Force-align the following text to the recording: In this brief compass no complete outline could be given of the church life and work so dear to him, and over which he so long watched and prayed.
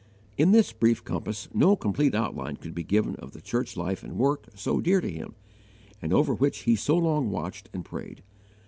In 0.35 0.51
this 0.51 0.73
brief 0.73 1.03
compass 1.03 1.47
no 1.53 1.75
complete 1.75 2.15
outline 2.15 2.55
could 2.57 2.73
be 2.73 2.81
given 2.81 3.15
of 3.17 3.33
the 3.33 3.39
church 3.39 3.77
life 3.77 4.01
and 4.03 4.17
work 4.17 4.47
so 4.55 4.81
dear 4.81 4.99
to 4.99 5.11
him, 5.11 5.35
and 6.01 6.11
over 6.11 6.33
which 6.33 6.63
he 6.63 6.75
so 6.75 6.97
long 6.97 7.29
watched 7.29 7.69
and 7.71 7.85
prayed. 7.85 8.23